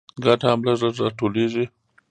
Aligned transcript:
ګټه 0.25 0.45
هم 0.51 0.59
لږ 0.67 0.77
لږ 0.85 0.95
راټولېږي 1.03 1.65